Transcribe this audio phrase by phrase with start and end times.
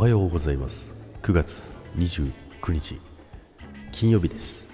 [0.00, 0.94] はようございます。
[1.20, 1.68] 9月
[1.98, 2.32] 29
[2.72, 2.98] 日
[3.92, 4.66] 金曜日です。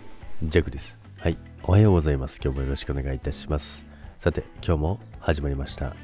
[0.44, 0.96] ジャクです。
[1.18, 1.36] はい。
[1.64, 2.38] おはようございます。
[2.40, 3.84] 今日もよろしくお願いいたします。
[4.20, 5.96] さて今日も始まりました。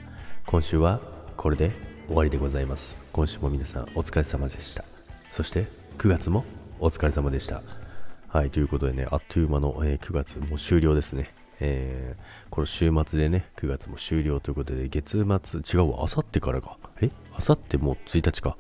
[0.45, 0.99] 今週は
[1.37, 1.71] これで
[2.09, 3.01] 終わりでございます。
[3.13, 4.83] 今週も皆さんお疲れ様でした。
[5.31, 6.45] そして9月も
[6.81, 7.63] お疲れ様でした。
[8.27, 11.33] はいということでねあっという間の、えー、9月もう終了ですね。
[11.61, 16.77] えー、この週末でね、9月も終了ということで、月末、違うわ、あさってからか。
[17.01, 17.13] え？
[17.33, 18.57] あさってもう1日か。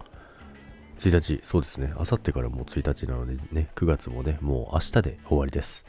[1.03, 5.85] 1日、そうですね、あさってからもう1日なのでね、9月もね、もう明日で終わりです。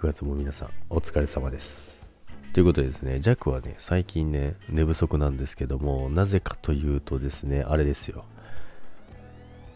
[0.00, 2.10] 9月も皆さん、お疲れ様です。
[2.52, 8.24] ということでですね、ジャックはね、最近ね、寝不足なんですけども、なぜかというとですね、あれですよ。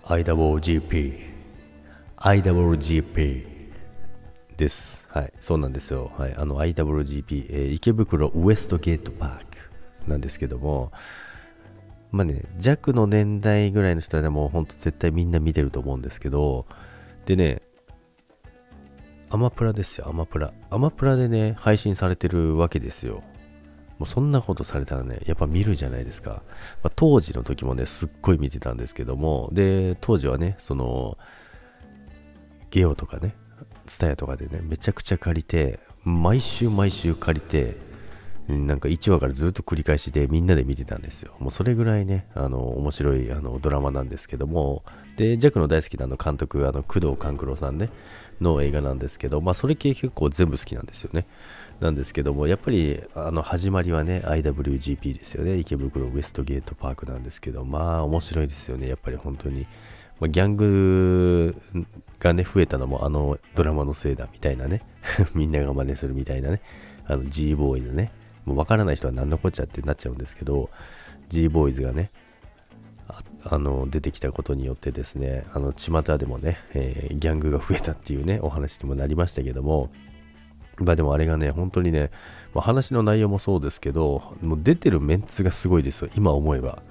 [0.06, 1.20] IWGP。
[2.16, 3.52] IWGP。
[4.56, 5.04] です。
[5.08, 6.10] はい、そうなんですよ。
[6.16, 10.92] はい、あの IWGP、えー、池袋ウエストゲートパークなんですけども、
[12.12, 16.66] まあね、弱の年代ぐらいの人はでも本当絶対みんな見てると思うんですけど、
[17.24, 17.62] でね、
[19.30, 20.52] アマプラですよ、アマプラ。
[20.68, 23.22] アマプラでね、配信されてるわけですよ。
[23.98, 26.42] もうそんなことされたらね、やっぱ見るじゃないですか。
[26.82, 31.16] まあ、当時の時もね、すっごい見てたんですけども、で、当時はね、その、
[32.70, 33.34] ゲオとかね、
[33.86, 37.76] ツタヤとかでね、めちゃくちゃ借りて、毎週毎週借りて、
[38.58, 41.34] なんか1話からずっと繰り返しでみんなで見てたんですよ。
[41.38, 44.82] もうそれぐらいね、あの、面白いあのドラマなんですけども、
[45.16, 47.90] で、ジャックの大好きなあの監督、あの、工藤官九郎さんね、
[48.40, 51.26] の映画なんですけど、まあそれ系結構全部好きなんですよね。
[51.80, 55.56] なんですけども、やっぱりあの始まりはね、IWGP ですよね。
[55.56, 58.88] 池袋ウエストゲートパークなんですけど、まあ面白いですよね。
[58.88, 59.66] やっぱり本当に。
[60.20, 61.56] ま、ギャング
[62.20, 64.82] がね、増えたのもあのドラマのせいだみたいなね、
[65.34, 66.60] みんなが真似するみたいなね、
[67.06, 68.12] あの G ボーイのね、
[68.44, 70.70] もう分からない人は何のこっちゃってなっちゃうんですけど、
[71.28, 72.10] G ボーイズがね、
[73.44, 79.90] あの出てきたことによってですね、あの巷でもね、えー、ギャングが増えたっていうね、お話にもなりましたけども、
[80.78, 82.10] まあでもあれがね、本当にね、
[82.54, 86.82] まあ、話の内容もそうですけど、もう出てるメンツがすごいですよ、今思えば。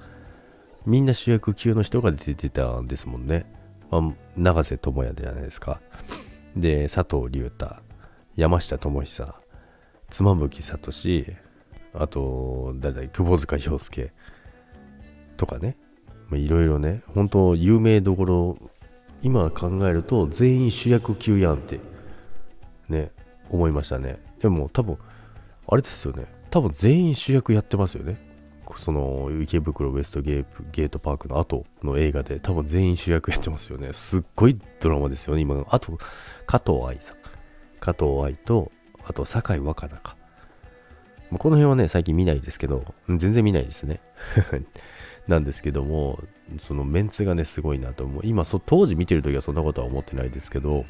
[0.86, 3.46] みんな主役級の人が出てたんですもんね。
[3.90, 5.80] まあ、永瀬智也じゃないですか。
[6.56, 7.76] で、佐藤隆太、
[8.36, 9.34] 山下智久、
[10.12, 10.92] 妻夫木聡、
[11.94, 14.12] あと、誰だ、窪塚洋介
[15.38, 15.78] とかね。
[16.32, 18.58] いろいろね、本当有名どころ、
[19.22, 21.80] 今考えると全員主役級やんって、
[22.88, 23.10] ね、
[23.48, 24.20] 思いましたね。
[24.38, 24.98] でも多分、
[25.66, 26.26] あれですよね。
[26.50, 28.18] 多分全員主役やってますよね。
[28.76, 33.92] その池袋ウエストゲートパークの後の映画で多分全員主役やってますよね。
[33.92, 35.64] すっごいドラマですよね、今。
[35.70, 35.98] あと、
[36.46, 37.16] 加藤愛さん。
[37.80, 38.70] 加藤愛と、
[39.06, 40.16] あと、酒井若菜か。
[41.38, 44.00] この辺はね、最近見ないですけど、全然見ないですね。
[45.28, 46.18] なんですけども、
[46.58, 48.22] そのメンツがね、すごいなと思う。
[48.24, 50.84] 今そ、当時見てる時はそんなことは思ってないですけど、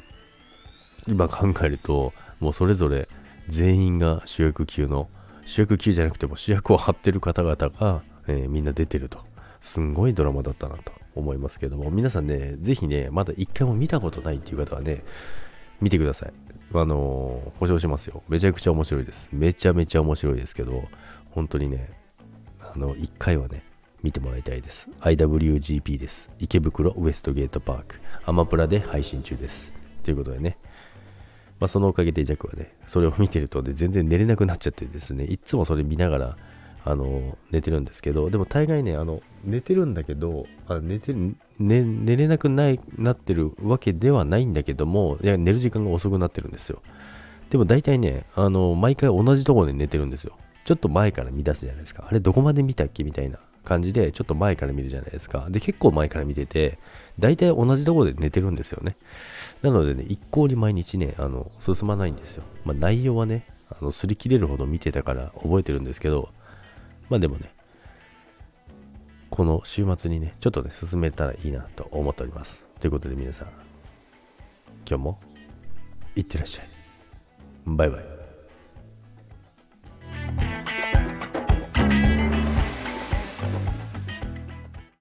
[1.07, 3.07] 今考えると、もうそれぞれ
[3.47, 5.09] 全員が主役級の
[5.45, 9.19] 主役級じゃなくても主役を張ってる方々が、えー、みんな出てると。
[9.63, 15.05] すんごいドラマだったなと思いますけども、皆さんね、ぜひね、まだ一回も見たことないっていう方はね、
[15.83, 16.33] 見てください。
[16.73, 18.23] あのー、保証しますよ。
[18.29, 19.29] めちゃくちゃ面白いです。
[19.33, 20.85] めちゃめちゃ面白いですけど、
[21.31, 21.89] 本当にね、
[22.61, 23.63] あの、一回はね、
[24.01, 24.89] 見てもらいたいです。
[25.01, 26.29] IWGP です。
[26.39, 27.99] 池袋ウエストゲートパーク。
[28.23, 29.73] アマプラで配信中です。
[30.03, 30.57] ということでね、
[31.59, 36.37] まあ、そのおかげでジャックはね、それを見てると、ね、全然寝れなくなっちゃってですね、いつもそれ見ながら、
[36.85, 46.81] あの、寝てるんですけど、でも大概ね、あの、寝てるんだけど、あ寝てる、ね、寝れなくないなってるわけではないんだけども、いや、寝る時間が遅くなってるんですよ。
[47.49, 50.33] でも大体ね、あの、毎回同じところで寝てるんですよ。
[50.65, 52.05] ちょっと前から見出すじゃないですか。
[52.07, 55.47] あれ、どこまで見たっけみたいな感じで、ちょっと前から見るじゃないですか。
[55.49, 56.79] で、結構前から見てて、
[57.19, 58.95] 大体同じところで寝てるんですよね。
[59.61, 62.43] なのでね、一向に毎日ね、あの、進まないんですよ。
[62.65, 66.29] まあ、内容はね、あの、擦り切れるほど見てたから覚えてるんですけど、
[67.09, 67.51] まあでもね、
[69.33, 72.63] この週末にね、ちょっとね、進めたらいいなと思っております。
[72.79, 73.47] ということで皆さん、
[74.87, 75.19] 今日も、
[76.15, 76.67] いってらっしゃい。
[77.65, 78.12] バイバイ。